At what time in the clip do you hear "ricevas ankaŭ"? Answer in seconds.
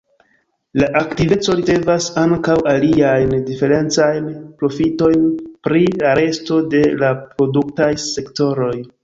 1.59-2.55